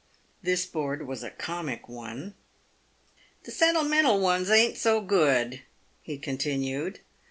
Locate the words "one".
1.87-2.33